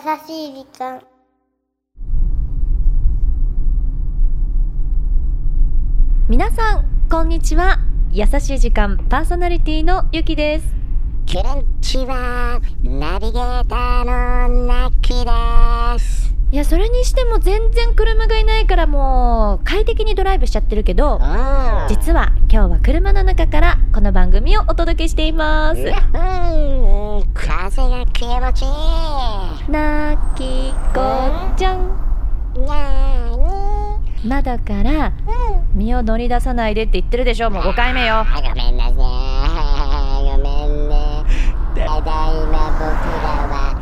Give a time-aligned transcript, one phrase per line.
[0.00, 1.02] しい時間。
[6.28, 7.78] 皆さんこんにちは。
[8.10, 10.66] 優しい時間パーソナリティのゆきです。
[11.30, 16.29] クランチはナビゲーターのナッキーです。
[16.52, 21.20] いやそれにしても全然車がいないからもう快適にドライブしちゃってるけどうん
[21.88, 25.92] 実は今日は車の中からこの番組をお届けしています。
[27.34, 29.70] 風が気持ちいい。
[29.70, 31.88] なきこちゃん。
[32.66, 35.12] なーに窓から
[35.72, 37.50] 身を乗り出さないでって言ってるでしょ。
[37.50, 38.16] もう5回目よ。
[38.16, 38.94] あごめんなさい。
[38.94, 41.24] ごめんね。
[41.76, 42.02] ただい
[42.46, 42.90] ま僕
[43.22, 43.76] らは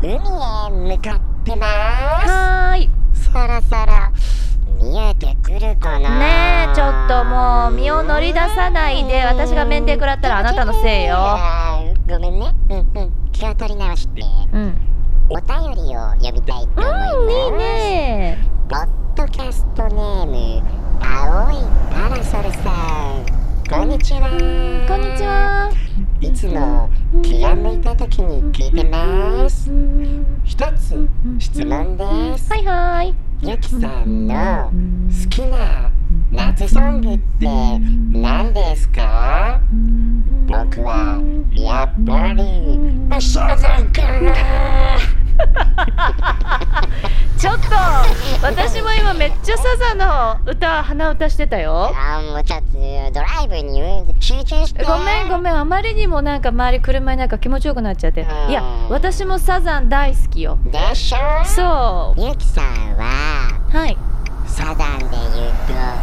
[0.00, 3.24] 海へ向かってまはーいす。
[3.24, 6.18] そろそろ見えてくるかな。
[6.18, 11.16] ねえちょっともう身を乗り出さないで私が免停食らったらあなたのせいよ
[12.08, 12.52] ごめんね。
[12.70, 13.12] うんうん。
[13.32, 14.22] 気を取り直して。
[14.52, 14.74] うん
[15.30, 17.16] お便りを読みたいと思います。
[17.16, 18.86] うんいいねポッ
[19.16, 20.62] ドキャストネーム、
[21.00, 22.70] 青いパラソルさ
[23.20, 23.24] ん。
[23.70, 24.28] こんにちは。
[24.86, 25.22] こんにち。
[25.24, 25.70] は
[26.24, 26.88] いつも
[27.22, 29.70] 気が向いた時に聞いてます。
[30.42, 31.06] 一つ
[31.38, 32.50] 質問です。
[32.50, 33.14] はいはい。
[33.42, 35.90] ゆきさんの好きな
[36.32, 37.46] 夏ソングって
[38.18, 39.60] 何ですか？
[40.46, 41.20] 僕は
[41.52, 42.40] やっぱり
[43.20, 44.32] サザンかな
[47.38, 47.62] ちょっと
[48.42, 51.92] 私も今めっちゃサザンの歌鼻歌してたよ。
[51.94, 52.66] あーもうちょっと
[53.12, 53.82] ドライブに
[54.20, 54.82] 集中して。
[54.84, 58.26] ごめんごめんあまりにもなんか周り車になんか気持ちよくなっちゃって。
[58.48, 60.58] いや私もサザン大好きよ。
[60.64, 61.44] でしょ？
[61.44, 62.64] そゆきさん
[62.96, 63.98] はうはい。
[64.46, 65.52] サザンで言う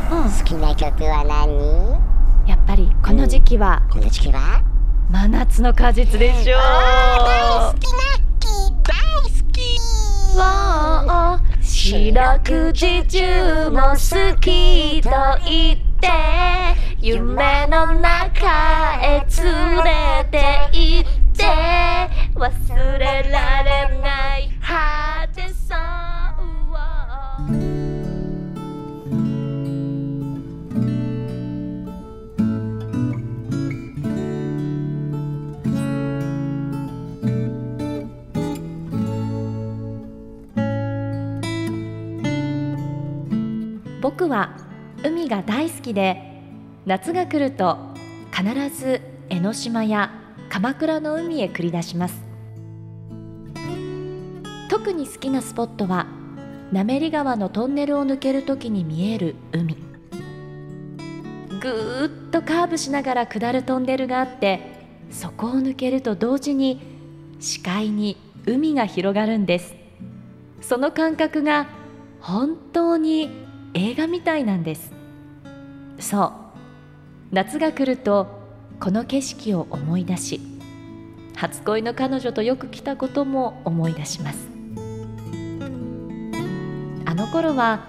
[0.10, 0.30] と、うん。
[0.30, 2.02] 好きな曲は何？
[2.50, 4.62] やっぱりこの時期はこの時期は？
[5.10, 7.84] 真夏の果実でしょあー大好き
[8.20, 8.21] な
[11.84, 12.22] 四六
[12.72, 15.10] 時中も好きと
[15.44, 16.08] 言って
[17.00, 20.38] 夢の中へ連れて
[20.72, 21.04] 行っ
[21.36, 21.44] て
[22.36, 24.21] 忘れられない
[44.02, 44.58] 僕は
[45.04, 46.42] 海が大好きで
[46.88, 47.78] 夏が来ると
[48.32, 50.12] 必ず江ノ島や
[50.50, 52.20] 鎌倉の海へ繰り出します。
[54.70, 56.08] 特に好きなスポットは
[56.72, 59.78] 滑川のトンネルを抜ける時に見える海。
[61.62, 64.62] ぐーっとカーブしながら下るトンネルがあって
[65.12, 66.82] そこを抜けると同時に
[67.40, 68.18] 視界に
[68.48, 69.76] 海が広がるんです。
[70.60, 71.68] その感覚が
[72.20, 73.41] 本当に
[73.74, 74.92] 映画みたいなんです。
[76.00, 76.34] そう。
[77.32, 78.42] 夏が来ると
[78.82, 80.42] この景色を思い出し
[81.38, 84.50] 初恋の彼女とよく来たことも思い出します。
[87.06, 87.86] あの頃は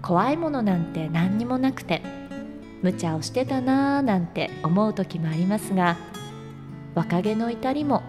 [0.00, 2.02] 怖いものなんて何にもなくて
[2.82, 5.96] 無茶をしてたなぁなんて思う時もありますが
[6.94, 8.04] 若気の至りも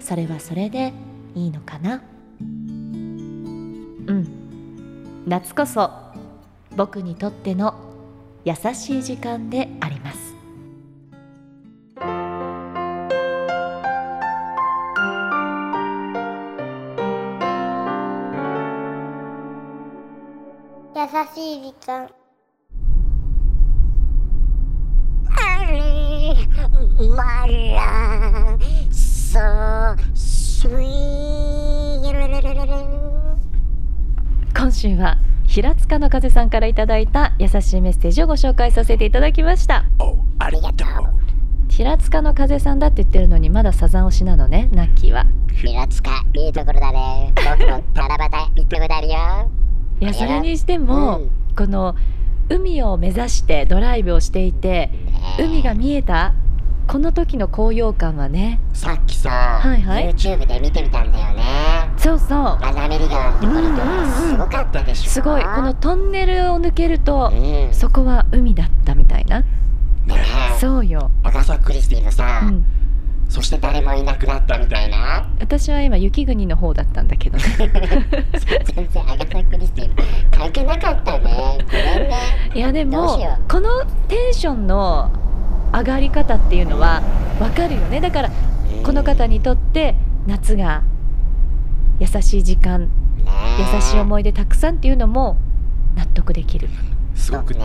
[0.00, 0.94] それはそれで
[1.34, 2.02] いいのかな。
[2.40, 4.26] うん。
[5.26, 6.03] 夏こそ
[6.76, 7.74] 僕にとっての
[8.44, 10.34] 優しい時間であります。
[20.96, 21.00] 優
[21.34, 22.08] しい時間。
[25.36, 26.34] あれ
[27.08, 28.58] まら
[28.90, 31.74] そうスイー
[34.56, 35.18] 今週は
[35.54, 39.84] 平塚の風さんからいただいた優しいメッセージをご紹介させていただきました。
[40.00, 40.88] おありがとう。
[41.68, 45.26] 平塚の風さんだって言ってるのにまだサザン推しなのねナッキーは。
[45.54, 47.32] 平塚いいところだね。
[47.36, 49.14] 僕も七夕行ったことあるよ。
[50.00, 51.30] いやそれにしても、うん。
[51.54, 51.94] この
[52.48, 54.90] 海を目指してドライブをしていて
[55.38, 56.34] 海が見えた？
[56.88, 58.58] この時の高揚感はね。
[58.72, 59.30] さっきさ、
[59.62, 60.10] はいはい。
[60.10, 61.42] YouTube で見てみたんだよね
[62.04, 62.38] そうそう。
[62.60, 65.10] ラナメリ川のところとすごかったでしょ。
[65.10, 65.42] すごい。
[65.42, 67.72] このトンネルを抜けるとうん。
[67.72, 69.40] そこは海だったみたいな。
[69.40, 69.46] ね。
[70.54, 72.64] えそうよ、アガサ・クリスティのさ、うん、
[73.30, 75.26] そして誰もいなくなったみたいな。
[75.40, 77.38] 私は今雪国の方だったんだけど。
[77.38, 77.44] ね
[78.74, 79.90] 全然アガサ・クリスティ
[80.30, 81.58] 関係なかったね。
[81.64, 82.16] ごめんね。
[82.54, 83.18] いやでも
[83.48, 85.10] このテンションの
[85.72, 87.02] 上がり方っていうのは
[87.40, 88.02] わかるよね。
[88.02, 88.30] だから
[88.84, 89.94] この方にとって
[90.26, 90.82] 夏が
[92.00, 92.88] 優しい時間ね
[93.74, 95.36] 優しい思い出たくさんっていうのも
[95.94, 96.68] 納得できる。
[97.14, 97.64] すごくね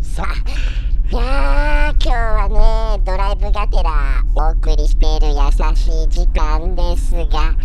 [0.00, 0.70] さあ。
[1.10, 2.48] いやー今日は
[2.96, 5.34] ねドライブがてらお送りしている優
[5.74, 7.56] しい時間ですが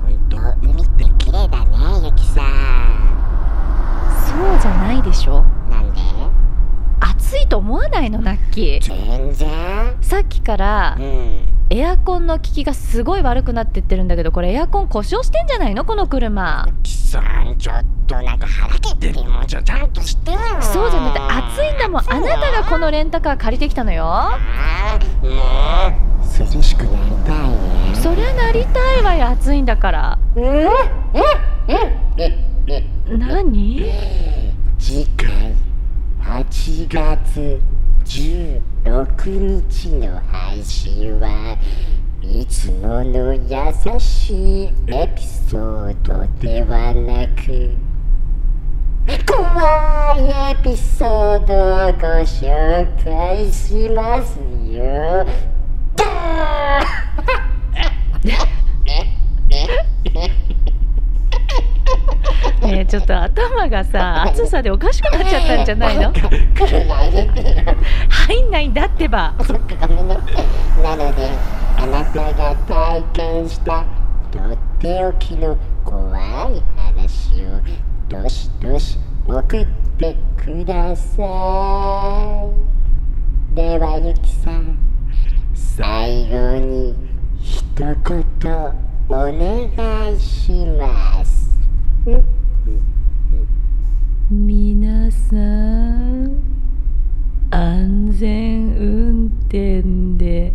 [0.00, 0.36] 本当
[0.68, 3.02] 海って綺麗だねゆきさん
[4.32, 6.00] そうじゃないでしょなんで
[7.00, 8.80] 暑いと思わないのナッキー。
[8.80, 9.50] 全然。
[10.00, 11.46] さっきからうん。
[11.68, 15.84] エアコンの効きがすごい悪くなってってるんだけどこれエアコン故障してんじゃないの？
[15.84, 16.64] この車。
[16.66, 19.22] ゆきさんちょっとなんか腹けてる。
[19.24, 20.38] もんちょちゃんとしてよ。
[20.62, 22.00] そうじゃなくて暑いんだもん。
[22.10, 24.04] あなたがこのレンタカー借りてきたのよ。
[24.04, 27.56] もう涼しくなりたいね。
[27.96, 30.18] そりゃなりたいわよ暑いんだから。
[30.36, 30.68] うんうんうん
[33.10, 33.84] うん何
[34.78, 35.28] 次回
[36.42, 37.60] 8月
[38.04, 38.60] 16
[39.26, 41.56] 日の配信は
[42.20, 43.40] いつもの優
[44.00, 47.76] しいエピソードではなく
[49.24, 54.36] 怖いエピソードをご紹介します
[54.68, 55.24] よ。
[58.24, 58.36] ね
[62.80, 66.12] えちょっと頭がさ 暑さでおかしくなっちゃったんじゃないの？
[68.10, 70.16] 入んないんだってばそっかごめんね。
[70.82, 71.30] なので、
[71.78, 73.82] あなたが体験した
[74.30, 74.42] とっ
[74.78, 75.56] ておきの
[75.86, 76.18] 怖
[76.50, 77.60] い話を
[78.10, 79.66] どしどし送っ
[79.96, 81.22] てくださ
[83.52, 83.54] い。
[83.54, 84.76] ではゆきさん、
[85.54, 86.94] 最後に
[87.40, 87.96] 一言
[89.08, 91.58] お願いします。
[94.30, 96.42] 皆さん
[97.50, 99.82] 安全運転
[100.16, 100.52] で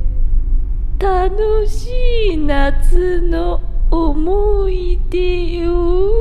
[0.97, 1.91] 楽し
[2.33, 3.61] い夏の
[3.91, 6.11] 思い出を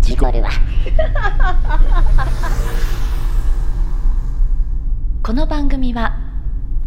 [0.00, 0.50] 事故るわ。
[5.22, 6.18] この番組は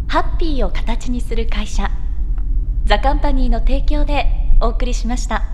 [0.06, 1.90] ハッピーを形にする会社
[2.84, 4.26] ザカンパニーの提供で
[4.60, 5.49] お送りしました。